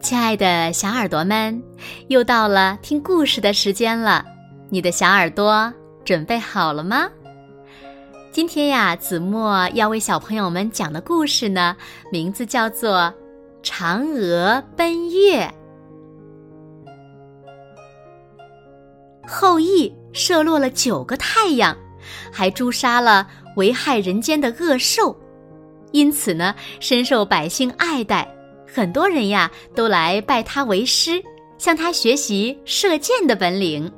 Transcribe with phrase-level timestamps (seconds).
[0.00, 1.62] 亲爱的小耳朵们，
[2.08, 4.24] 又到了听故事的时间了，
[4.70, 5.70] 你的小耳朵
[6.02, 7.10] 准备好了吗？
[8.32, 11.76] 今天呀，子墨要为小朋友们讲的故事呢，
[12.10, 13.12] 名字叫做
[13.62, 15.46] 《嫦娥奔月》。
[19.28, 21.76] 后羿射落了九个太阳，
[22.32, 25.14] 还诛杀了危害人间的恶兽，
[25.92, 28.26] 因此呢，深受百姓爱戴。
[28.72, 31.22] 很多人呀，都来拜他为师，
[31.58, 33.90] 向他学习射箭的本领。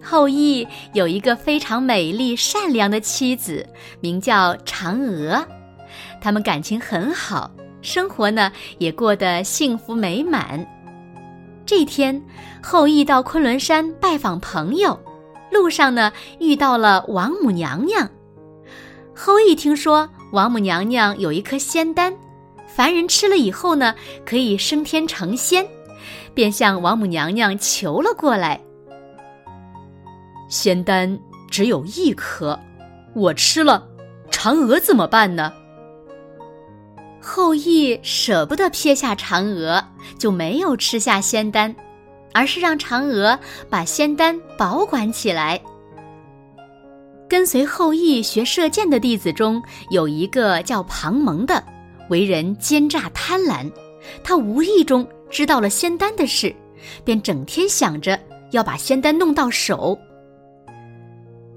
[0.00, 3.66] 后羿有一个非常美丽善良的妻子，
[4.00, 5.42] 名叫嫦娥，
[6.20, 7.50] 他们感情很好，
[7.80, 10.64] 生活呢也过得幸福美满。
[11.66, 12.22] 这天，
[12.62, 14.96] 后羿到昆仑山拜访朋友，
[15.50, 18.08] 路上呢遇到了王母娘娘。
[19.14, 22.12] 后羿听说王母娘娘有一颗仙丹，
[22.66, 23.94] 凡人吃了以后呢
[24.26, 25.64] 可以升天成仙，
[26.34, 28.60] 便向王母娘娘求了过来。
[30.48, 31.16] 仙丹
[31.48, 32.58] 只有一颗，
[33.14, 33.86] 我吃了，
[34.32, 35.52] 嫦娥怎么办呢？
[37.22, 39.82] 后羿舍不得撇下嫦娥，
[40.18, 41.72] 就没有吃下仙丹，
[42.32, 43.38] 而是让嫦娥
[43.70, 45.62] 把仙丹保管起来。
[47.28, 51.62] 跟随后羿学射箭的弟子中有一个叫庞蒙的，
[52.10, 53.70] 为人奸诈贪婪，
[54.22, 56.54] 他无意中知道了仙丹的事，
[57.04, 58.18] 便整天想着
[58.50, 59.98] 要把仙丹弄到手。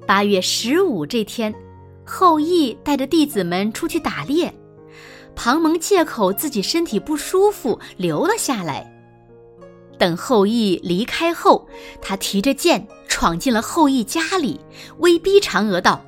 [0.06, 1.54] 八月十五这天，
[2.06, 4.54] 后羿带着弟子们出去打猎，
[5.36, 8.97] 庞蒙借口自己身体不舒服留了下来。
[9.98, 11.68] 等后羿离开后，
[12.02, 14.60] 他提着剑闯进了后羿家里，
[15.00, 16.02] 威逼嫦娥道：“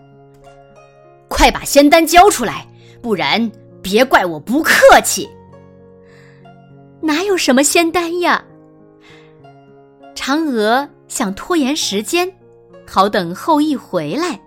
[1.27, 2.67] 快把仙丹交出来，
[3.01, 3.51] 不然
[3.81, 5.29] 别怪我不客气。”
[7.01, 8.43] 哪有什么仙丹呀？
[10.15, 12.33] 嫦娥想拖延时间。
[12.91, 14.41] 好等后羿回来，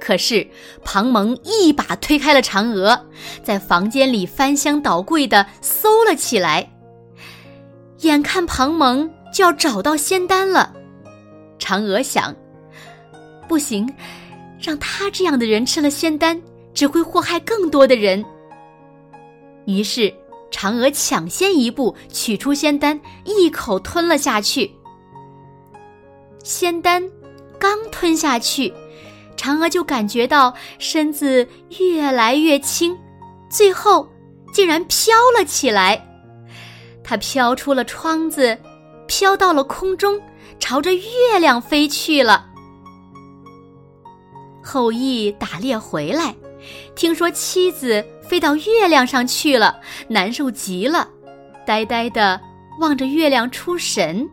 [0.00, 0.44] 可是
[0.82, 3.06] 庞蒙一把推开了嫦娥，
[3.44, 6.68] 在房间里翻箱倒柜的搜了起来。
[8.00, 10.72] 眼看庞蒙就要找到仙丹了，
[11.58, 12.34] 嫦娥想：
[13.48, 13.92] 不行，
[14.60, 16.40] 让他这样的人吃了仙丹，
[16.72, 18.24] 只会祸害更多的人。
[19.66, 20.12] 于是，
[20.50, 24.70] 嫦娥抢先一步取出仙丹，一口吞了下去。
[26.42, 27.02] 仙丹。
[27.58, 28.72] 刚吞下去，
[29.36, 31.46] 嫦娥就感觉到身子
[31.78, 32.96] 越来越轻，
[33.50, 34.08] 最后
[34.50, 36.09] 竟然飘了起来。
[37.10, 38.56] 它飘出了窗子，
[39.08, 40.22] 飘到了空中，
[40.60, 42.46] 朝着月亮飞去了。
[44.62, 46.32] 后羿打猎回来，
[46.94, 51.08] 听说妻子飞到月亮上去了，难受极了，
[51.66, 52.40] 呆呆的
[52.78, 54.24] 望着月亮出神。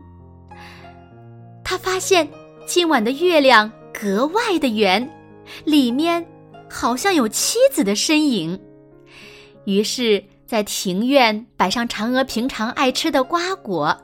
[1.64, 2.30] 他发现。
[2.64, 5.10] 今晚的月亮格外的圆，
[5.64, 6.22] 里面
[6.68, 8.60] 好像有妻子的身影。
[9.64, 13.94] 于是，在庭院摆上嫦娥平常爱吃的瓜果，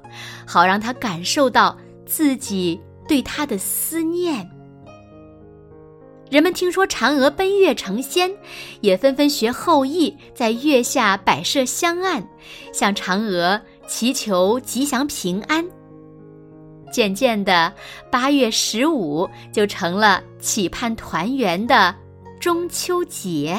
[0.46, 1.74] 好让她感受到
[2.04, 2.78] 自己
[3.08, 4.46] 对他的思念。
[6.30, 8.30] 人们听说嫦娥奔月成仙，
[8.82, 12.22] 也纷纷学后羿在月下摆设香案，
[12.74, 15.64] 向嫦娥祈求吉祥平安。
[16.92, 17.72] 渐渐的，
[18.10, 21.94] 八月十五就成了期盼团圆的
[22.38, 23.58] 中秋节。